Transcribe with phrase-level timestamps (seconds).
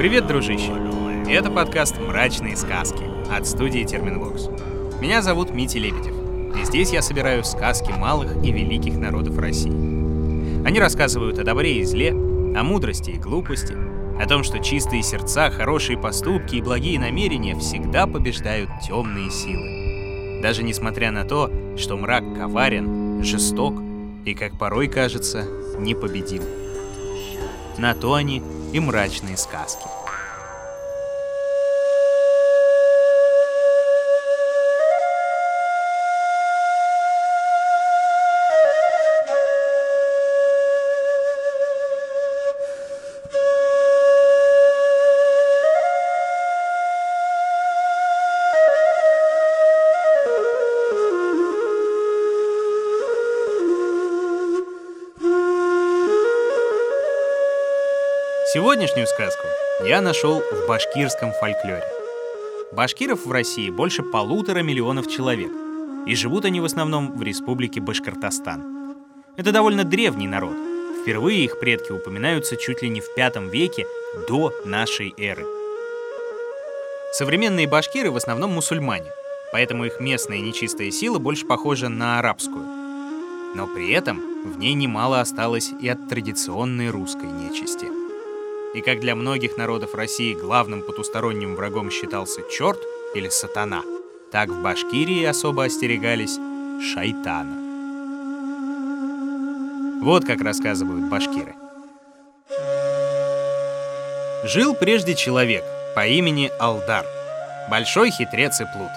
[0.00, 0.72] Привет, дружище!
[1.28, 4.48] Это подкаст «Мрачные сказки» от студии Терминвокс.
[4.98, 6.14] Меня зовут Митя Лебедев,
[6.58, 10.66] и здесь я собираю сказки малых и великих народов России.
[10.66, 13.76] Они рассказывают о добре и зле, о мудрости и глупости,
[14.18, 20.40] о том, что чистые сердца, хорошие поступки и благие намерения всегда побеждают темные силы.
[20.40, 23.74] Даже несмотря на то, что мрак коварен, жесток
[24.24, 25.44] и, как порой кажется,
[25.78, 26.42] непобедим.
[27.76, 29.84] На то они и мрачные сказки.
[58.52, 59.46] Сегодняшнюю сказку
[59.84, 61.84] я нашел в башкирском фольклоре.
[62.72, 65.52] Башкиров в России больше полутора миллионов человек,
[66.08, 68.96] и живут они в основном в республике Башкортостан.
[69.36, 70.56] Это довольно древний народ.
[71.00, 73.86] Впервые их предки упоминаются чуть ли не в пятом веке
[74.28, 75.46] до нашей эры.
[77.12, 79.12] Современные башкиры в основном мусульмане,
[79.52, 82.64] поэтому их местная нечистая сила больше похожа на арабскую.
[83.54, 87.99] Но при этом в ней немало осталось и от традиционной русской нечисти.
[88.72, 92.78] И как для многих народов России главным потусторонним врагом считался черт
[93.16, 93.82] или сатана,
[94.30, 96.38] так в Башкирии особо остерегались
[96.92, 97.56] шайтана.
[100.02, 101.54] Вот как рассказывают башкиры.
[104.44, 105.64] Жил прежде человек
[105.96, 107.04] по имени Алдар,
[107.68, 108.92] большой хитрец и плут.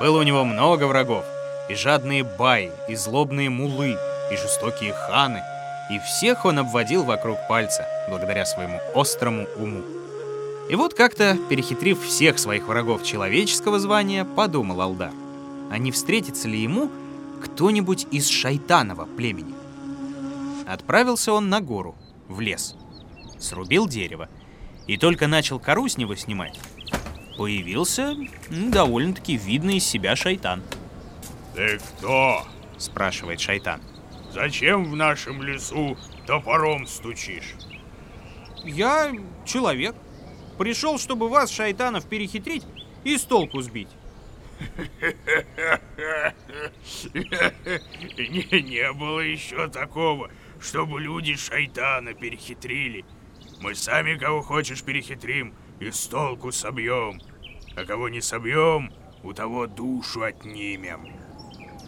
[0.00, 1.24] Было у него много врагов,
[1.68, 3.96] и жадные баи, и злобные мулы,
[4.32, 5.40] и жестокие ханы—
[5.90, 9.82] и всех он обводил вокруг пальца, благодаря своему острому уму.
[10.68, 15.12] И вот как-то, перехитрив всех своих врагов человеческого звания, подумал Алдар,
[15.70, 16.90] а не встретится ли ему
[17.42, 19.54] кто-нибудь из шайтанова племени?
[20.66, 21.94] Отправился он на гору,
[22.26, 22.74] в лес,
[23.38, 24.28] срубил дерево,
[24.88, 26.58] и только начал кору с него снимать,
[27.38, 28.16] появился
[28.50, 30.62] довольно-таки видный из себя шайтан.
[31.54, 32.44] «Ты кто?»—
[32.78, 33.80] спрашивает шайтан.—
[34.36, 37.54] Зачем в нашем лесу топором стучишь?
[38.64, 39.10] Я
[39.46, 39.96] человек.
[40.58, 42.62] Пришел, чтобы вас, шайтанов, перехитрить
[43.02, 43.88] и с толку сбить.
[47.14, 50.30] Не, не было еще такого,
[50.60, 53.06] чтобы люди шайтана перехитрили.
[53.62, 57.22] Мы сами кого хочешь перехитрим и с толку собьем.
[57.74, 58.92] А кого не собьем,
[59.22, 61.08] у того душу отнимем.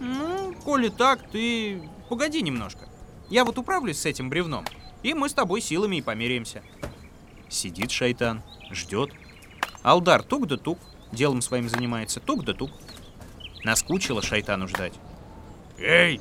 [0.01, 2.89] Ну, коли так, ты Погоди немножко.
[3.29, 4.65] Я вот управлюсь с этим бревном,
[5.03, 6.63] и мы с тобой силами и померяемся.
[7.49, 9.11] Сидит шайтан, ждет.
[9.83, 10.79] Алдар тук да тук,
[11.13, 12.71] делом своим занимается, тук да тук.
[13.63, 14.95] Наскучило шайтану ждать.
[15.79, 16.21] Эй,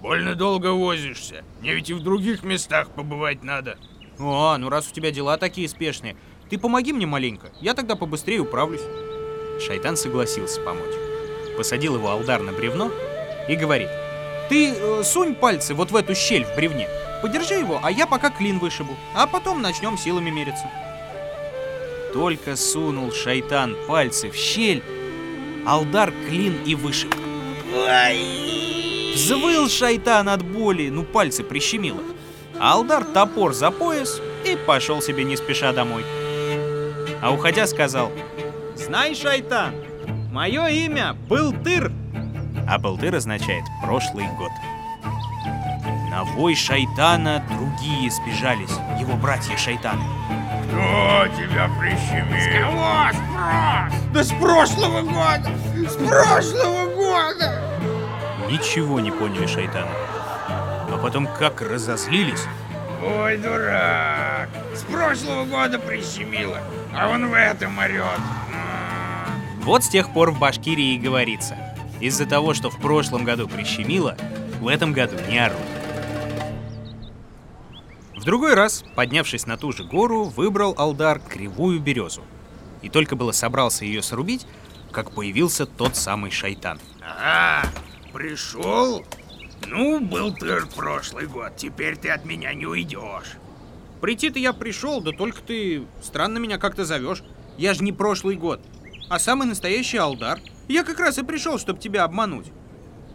[0.00, 1.44] больно долго возишься.
[1.60, 3.78] Мне ведь и в других местах побывать надо.
[4.18, 6.16] О, ну раз у тебя дела такие спешные,
[6.50, 8.82] ты помоги мне маленько, я тогда побыстрее управлюсь.
[9.60, 10.94] Шайтан согласился помочь.
[11.56, 12.90] Посадил его Алдар на бревно
[13.48, 13.88] и говорит—
[14.48, 16.88] ты э, сунь пальцы вот в эту щель в бревне.
[17.22, 18.96] Подержи его, а я пока клин вышибу.
[19.14, 20.70] А потом начнем силами мериться.
[22.12, 24.82] Только сунул шайтан пальцы в щель,
[25.66, 27.14] Алдар клин и вышиб.
[29.14, 32.02] Взвыл шайтан от боли, ну пальцы прищемило.
[32.58, 36.04] Алдар топор за пояс и пошел себе не спеша домой.
[37.22, 38.10] А уходя сказал,
[38.74, 39.74] «Знай, шайтан,
[40.32, 41.92] мое имя Былтыр,
[42.72, 44.50] а Балтыр означает «прошлый год».
[46.10, 50.02] На вой шайтана другие сбежались, его братья-шайтаны.
[50.64, 52.40] Кто тебя прищемил?
[52.40, 54.12] С кого спрос?
[54.14, 55.50] Да с прошлого года!
[55.86, 57.60] С прошлого года!
[58.50, 59.90] Ничего не поняли шайтаны.
[60.88, 62.46] Но потом как разозлились.
[63.04, 64.48] Ой, дурак!
[64.74, 66.58] С прошлого года прищемило,
[66.94, 68.20] а он в этом орет.
[69.62, 71.54] Вот с тех пор в Башкирии и говорится–
[72.02, 74.16] из-за того, что в прошлом году прищемило,
[74.60, 75.60] в этом году не орут.
[78.16, 82.22] В другой раз, поднявшись на ту же гору, выбрал Алдар кривую березу.
[82.82, 84.46] И только было собрался ее срубить,
[84.90, 86.80] как появился тот самый шайтан.
[87.00, 87.68] Ага,
[88.12, 89.04] пришел?
[89.66, 93.36] Ну, был ты прошлый год, теперь ты от меня не уйдешь.
[94.00, 97.22] Прийти-то я пришел, да только ты странно меня как-то зовешь.
[97.56, 98.60] Я же не прошлый год,
[99.08, 100.40] а самый настоящий Алдар.
[100.68, 102.46] Я как раз и пришел, чтобы тебя обмануть.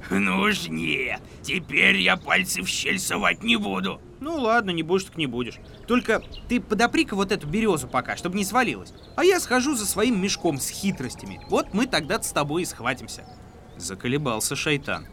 [0.09, 3.99] Ну уж нет, теперь я пальцы в щель совать не буду.
[4.19, 5.59] Ну ладно, не будешь, так не будешь.
[5.87, 8.93] Только ты подопри-ка вот эту березу пока, чтобы не свалилась.
[9.15, 11.41] А я схожу за своим мешком с хитростями.
[11.49, 13.25] Вот мы тогда с тобой и схватимся.
[13.75, 15.07] Заколебался шайтан.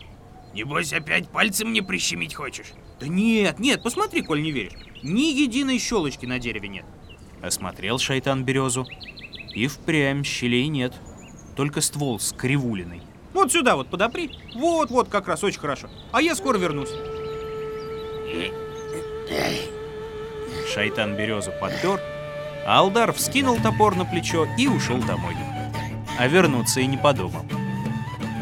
[0.55, 2.73] Небось, опять пальцем мне прищемить хочешь?
[3.01, 4.75] Да нет, нет, посмотри, коль не веришь.
[5.03, 6.85] Ни единой щелочки на дереве нет.
[7.43, 8.87] Осмотрел шайтан березу.
[9.55, 10.95] И впрямь щелей нет.
[11.57, 13.03] Только ствол с кривулиной.
[13.33, 14.31] Вот сюда вот подопри.
[14.55, 15.89] Вот, вот, как раз очень хорошо.
[16.13, 16.91] А я скоро вернусь.
[20.73, 22.01] Шайтан березу подпер,
[22.67, 25.37] а Алдар вскинул топор на плечо и ушел домой.
[26.19, 27.45] А вернуться и не подумал.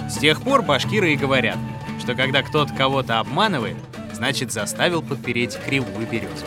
[0.08, 1.58] С тех пор башкиры и говорят,
[2.00, 3.76] что когда кто-то кого-то обманывает,
[4.12, 6.44] значит заставил подпереть кривую березу.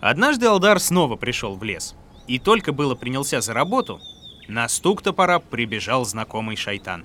[0.00, 1.94] Однажды Алдар снова пришел в лес.
[2.26, 4.00] И только было принялся за работу,
[4.48, 7.04] на стук топора прибежал знакомый шайтан.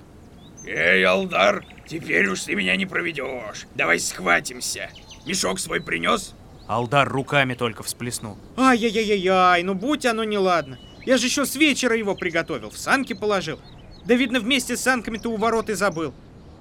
[0.64, 3.66] Эй, Алдар, теперь уж ты меня не проведешь.
[3.74, 4.90] Давай схватимся.
[5.26, 6.34] Мешок свой принес?
[6.68, 8.38] Алдар руками только всплеснул.
[8.56, 10.78] Ай-яй-яй-яй, ну будь оно неладно.
[11.04, 13.58] Я же еще с вечера его приготовил, в санки положил.
[14.04, 16.14] Да видно, вместе с санками ты у ворот и забыл.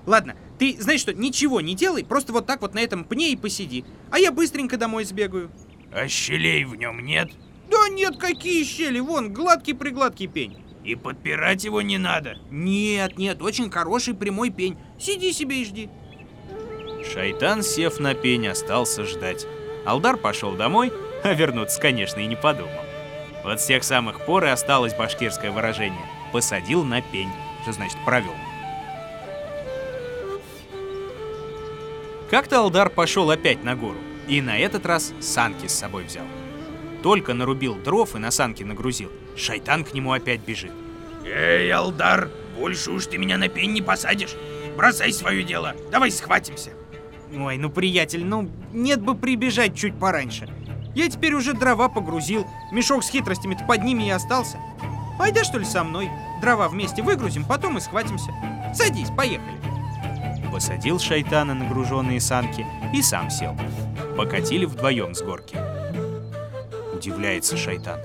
[0.08, 3.36] Ладно, ты знаешь что, ничего не делай, просто вот так вот на этом пне и
[3.36, 3.86] посиди.
[4.10, 5.52] А я быстренько домой сбегаю.
[5.92, 7.32] А щелей в нем нет?
[7.82, 10.64] Да нет, какие щели, вон, гладкий-пригладкий пень.
[10.84, 12.38] И подпирать его не надо?
[12.52, 14.78] Нет, нет, очень хороший прямой пень.
[15.00, 15.90] Сиди себе и жди.
[17.12, 19.48] Шайтан, сев на пень, остался ждать.
[19.84, 20.94] Алдар пошел домой,
[21.24, 22.70] а вернуться, конечно, и не подумал.
[23.44, 27.32] Вот с тех самых пор и осталось башкирское выражение «посадил на пень»,
[27.64, 28.36] что значит «провел».
[32.30, 36.26] Как-то Алдар пошел опять на гору, и на этот раз санки с собой взял.
[37.04, 40.72] Только нарубил дров и на санки нагрузил, шайтан к нему опять бежит.
[41.26, 44.36] Эй, Алдар, больше уж ты меня на пень не посадишь.
[44.78, 46.72] Бросай свое дело, давай схватимся.
[47.36, 50.50] Ой, ну, приятель, ну, нет бы прибежать чуть пораньше.
[50.94, 54.58] Я теперь уже дрова погрузил, мешок с хитростями-то под ними и остался.
[55.18, 56.10] Пойдешь, что ли, со мной?
[56.42, 58.32] Дрова вместе выгрузим, потом и схватимся.
[58.74, 59.60] Садись, поехали.
[60.52, 63.56] Посадил шайтана на груженные санки и сам сел.
[64.18, 65.71] Покатили вдвоем с горки.
[67.02, 68.00] Удивляется шайтан.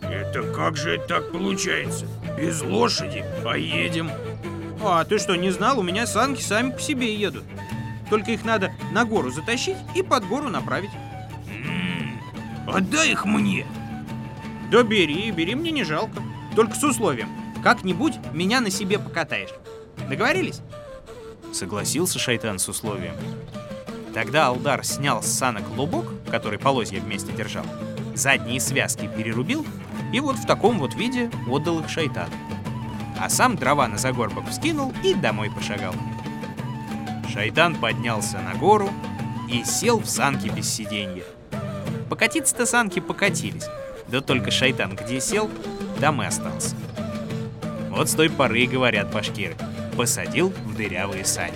[0.00, 2.08] Это как же так получается?
[2.36, 4.10] Без лошади, а едем?
[4.82, 5.78] А ты что, не знал?
[5.78, 7.44] У меня санки сами по себе едут.
[8.10, 10.90] Только их надо на гору затащить и под гору направить.
[11.46, 12.20] М-м,
[12.66, 13.64] отдай их мне.
[14.72, 16.20] Да бери, бери, мне не жалко.
[16.56, 17.28] Только с условием.
[17.62, 19.50] Как-нибудь меня на себе покатаешь.
[20.10, 20.62] Договорились?
[21.52, 23.14] Согласился шайтан с условием.
[24.12, 27.64] Тогда Алдар снял с санок лубок, который полозья вместе держал,
[28.14, 29.66] задние связки перерубил
[30.12, 32.32] и вот в таком вот виде отдал их шайтану.
[33.18, 35.94] А сам дрова на загорбок вскинул и домой пошагал.
[37.32, 38.90] Шайтан поднялся на гору
[39.50, 41.24] и сел в санки без сиденья.
[42.10, 43.66] Покатиться-то санки покатились,
[44.08, 45.50] да только шайтан где сел,
[46.00, 46.76] там и остался.
[47.90, 49.54] Вот с той поры говорят башкиры,
[49.96, 51.54] посадил в дырявые сани.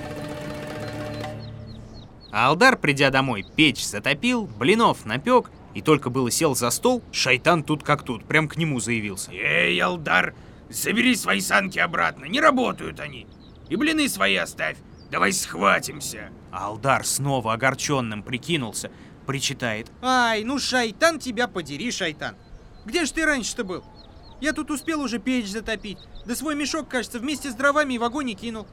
[2.30, 7.62] А Алдар, придя домой, печь затопил, блинов напек, и только было сел за стол, шайтан
[7.62, 9.30] тут как тут, прям к нему заявился.
[9.30, 10.34] Эй, Алдар,
[10.70, 13.26] забери свои санки обратно, не работают они.
[13.68, 14.78] И блины свои оставь,
[15.10, 16.30] давай схватимся.
[16.50, 18.90] А Алдар снова огорченным прикинулся,
[19.26, 19.92] причитает.
[20.00, 22.36] Ай, ну шайтан тебя подери, шайтан.
[22.86, 23.84] Где ж ты раньше-то был?
[24.40, 25.98] Я тут успел уже печь затопить.
[26.24, 28.66] Да свой мешок, кажется, вместе с дровами и в огонь и кинул.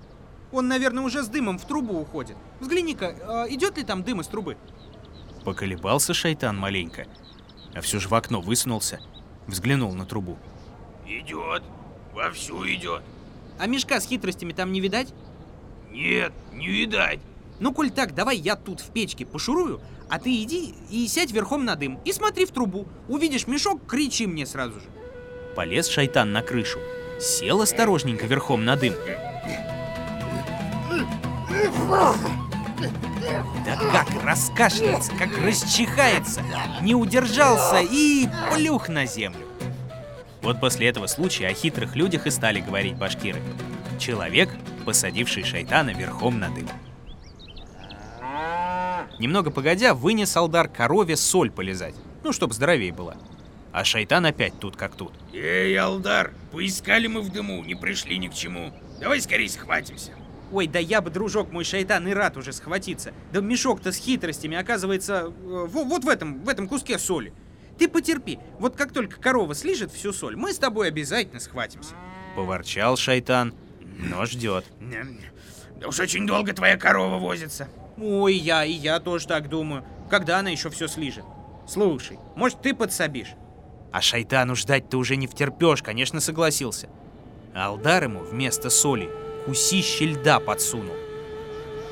[0.54, 2.38] Он, наверное, уже с дымом в трубу уходит.
[2.62, 4.56] Взгляни-ка, а идет ли там дым из трубы?
[5.44, 7.06] Поколебался шайтан маленько,
[7.74, 9.00] а все же в окно высунулся,
[9.48, 10.38] взглянул на трубу.
[11.06, 11.64] Идет,
[12.14, 13.04] вовсю идет.
[13.60, 15.14] А мешка с хитростями там не видать?
[15.92, 17.20] Нет, не видать.
[17.60, 21.66] Ну, коль так, давай я тут в печке пошурую, а ты иди и сядь верхом
[21.66, 22.88] на дым и смотри в трубу.
[23.08, 24.86] Увидишь мешок, кричи мне сразу же.
[25.56, 26.80] Полез шайтан на крышу,
[27.20, 28.94] сел осторожненько верхом на дым.
[33.66, 36.44] Да как раскашляется, как расчихается,
[36.82, 39.48] не удержался и плюх на землю.
[40.42, 43.42] Вот после этого случая о хитрых людях и стали говорить башкиры.
[43.98, 44.50] Человек,
[44.86, 46.68] посадивший шайтана верхом на дым.
[49.20, 53.16] Немного погодя, вынес Алдар корове соль полезать, ну, чтоб здоровее была.
[53.72, 55.14] А шайтан опять тут как тут.
[55.34, 58.74] Эй, Алдар, поискали мы в дыму, не пришли ни к чему.
[59.00, 60.12] Давай скорее схватимся.
[60.54, 63.12] Ой, да я бы, дружок мой шайтан, и рад уже схватиться.
[63.32, 65.32] Да мешок-то с хитростями оказывается э,
[65.68, 67.34] вот в этом, в этом куске соли.
[67.80, 71.96] Ты потерпи, вот как только корова слижет всю соль, мы с тобой обязательно схватимся.
[72.36, 73.56] Поворчал шайтан,
[73.98, 74.66] но ждет.
[75.82, 77.68] Да уж очень долго твоя корова возится.
[77.98, 79.84] Ой, я и я тоже так думаю.
[80.08, 81.26] Когда она еще все слижет?
[81.68, 83.34] Слушай, может, ты подсобишь?
[83.92, 86.90] А шайтану ждать-то уже не втерпешь, конечно, согласился.
[87.56, 89.10] Алдар ему вместо соли
[89.46, 90.96] кусище льда подсунул.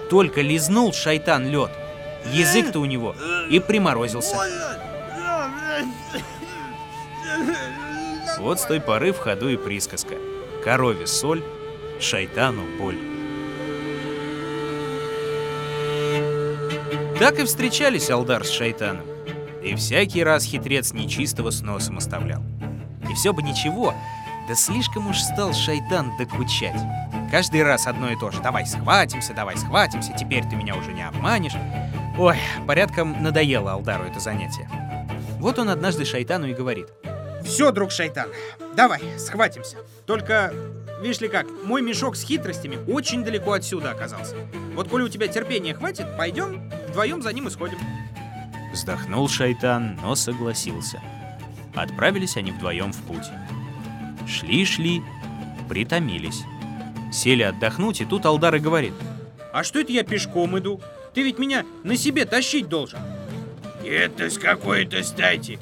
[0.10, 1.72] Только лизнул шайтан лед,
[2.34, 3.16] язык-то у него
[3.50, 4.36] и приморозился.
[8.40, 10.16] Вот с той поры в ходу и присказка.
[10.64, 11.44] Корове соль,
[12.00, 12.98] шайтану боль.
[17.20, 19.06] Так и встречались Алдар с шайтаном.
[19.64, 22.42] И всякий раз хитрец нечистого с носом оставлял.
[23.10, 23.94] И все бы ничего,
[24.48, 26.80] да слишком уж стал шайтан докучать.
[27.32, 28.42] Каждый раз одно и то же.
[28.42, 31.54] Давай схватимся, давай схватимся, теперь ты меня уже не обманешь.
[32.18, 34.70] Ой, порядком надоело Алдару это занятие.
[35.40, 36.88] Вот он однажды шайтану и говорит.
[37.44, 38.30] Все, друг шайтан,
[38.76, 39.78] давай, схватимся.
[40.06, 40.54] Только,
[41.02, 44.36] видишь ли как, мой мешок с хитростями очень далеко отсюда оказался.
[44.76, 47.80] Вот коли у тебя терпения хватит, пойдем вдвоем за ним и сходим.
[48.72, 51.02] Вздохнул шайтан, но согласился.
[51.76, 53.26] Отправились они вдвоем в путь.
[54.28, 55.04] Шли-шли,
[55.70, 56.44] притомились.
[57.12, 58.94] Сели отдохнуть, и тут Алдар и говорит.
[59.54, 60.80] А что это я пешком иду?
[61.14, 63.00] Ты ведь меня на себе тащить должен.
[63.86, 65.60] Это с какой-то стати?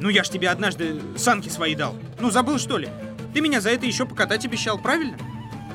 [0.00, 1.94] Ну я ж тебе однажды санки свои дал.
[2.20, 2.88] Ну забыл что ли?
[3.34, 5.18] Ты меня за это еще покатать обещал, правильно?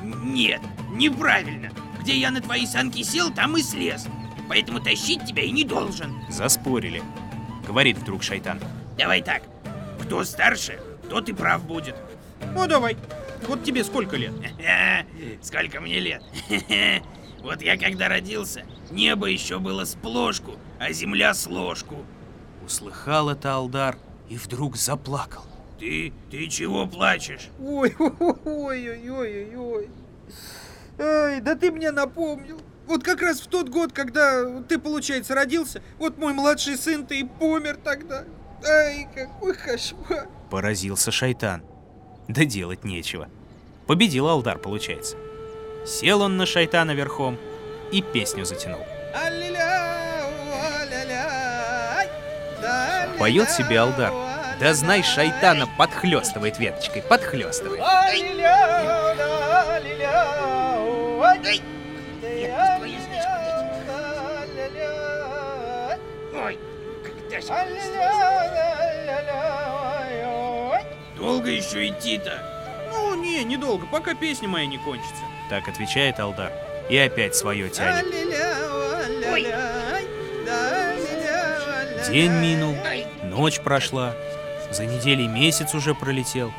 [0.02, 1.70] Нет, неправильно.
[2.00, 4.06] Где я на твои санки сел, там и слез.
[4.48, 6.12] Поэтому тащить тебя и не должен.
[6.28, 7.02] Заспорили.
[7.66, 8.60] Говорит вдруг шайтан.
[8.98, 9.42] Давай так.
[10.02, 10.78] Кто старше,
[11.08, 11.94] тот и прав будет.
[12.54, 12.96] Ну давай.
[13.46, 14.32] Вот тебе сколько лет?
[15.42, 16.22] Сколько мне лет?
[17.42, 21.96] Вот я когда родился, небо еще было с плошку, а земля с ложку.
[22.64, 23.98] Услыхал это Алдар
[24.30, 25.44] и вдруг заплакал.
[25.78, 27.50] Ты, ты чего плачешь?
[27.60, 28.10] Ой, ой,
[28.46, 29.88] ой, ой, ой,
[30.96, 31.40] ой.
[31.42, 32.62] Да ты мне напомнил.
[32.86, 37.24] Вот как раз в тот год, когда ты, получается, родился, вот мой младший сын-то и
[37.24, 38.24] помер тогда.
[38.66, 40.28] Ай, какой кошмар.
[40.50, 41.62] Поразился шайтан.
[42.28, 43.28] Да делать нечего.
[43.86, 45.16] Победил Алдар, получается.
[45.86, 47.38] Сел он на шайтана верхом
[47.92, 48.80] и песню затянул.
[53.18, 54.12] Поет себе Алдар.
[54.58, 57.82] Да знай, шайтана подхлестывает веточкой, подхлестывает.
[66.32, 66.58] Ой,
[67.02, 67.40] когда
[71.24, 72.38] Долго еще идти-то?
[72.92, 75.22] Ну, не, недолго, пока песня моя не кончится.
[75.48, 76.52] Так отвечает Алдар.
[76.90, 78.04] И опять свое тянет.
[82.10, 82.76] День минул,
[83.22, 84.14] ночь прошла,
[84.70, 86.52] за неделей месяц уже пролетел.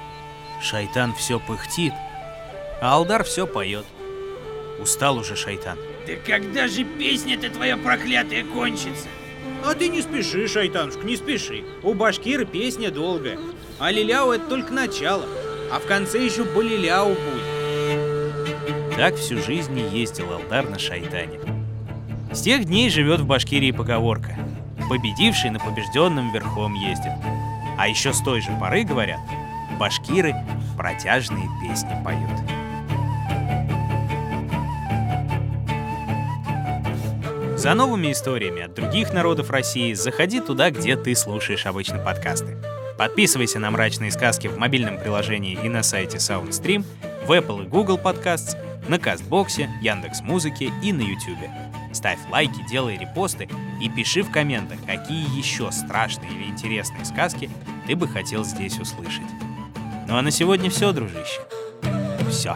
[0.63, 1.93] Шайтан все пыхтит,
[2.81, 3.86] а Алдар все поет.
[4.79, 5.77] Устал уже шайтан.
[6.07, 9.07] Да когда же песня-то твоя проклятая кончится?
[9.65, 11.63] А ты не спеши, шайтанушка, не спеши.
[11.81, 13.39] У башкира песня долгая.
[13.79, 15.25] А лиляу это только начало.
[15.72, 18.95] А в конце еще балиляу будет.
[18.95, 21.39] Так всю жизнь и ездил Алдар на шайтане.
[22.31, 24.38] С тех дней живет в Башкирии поговорка.
[24.88, 27.13] Победивший на побежденном верхом ездит.
[27.77, 29.19] А еще с той же поры, говорят,
[29.79, 30.36] башкиры
[30.77, 32.64] протяжные песни поют.
[37.65, 42.60] За новыми историями от других народов России заходи туда, где ты слушаешь обычно подкасты.
[42.95, 46.86] Подписывайся на «Мрачные сказки» в мобильном приложении и на сайте SoundStream,
[47.25, 48.55] в Apple и Google Podcasts,
[48.88, 51.50] на Кастбоксе, Яндекс Музыке и на YouTube.
[51.91, 53.50] Ставь лайки, делай репосты
[53.81, 57.50] и пиши в комментах, какие еще страшные или интересные сказки
[57.88, 59.24] ты бы хотел здесь услышать.
[60.07, 61.41] Ну а на сегодня все, дружище.
[62.29, 62.55] Все.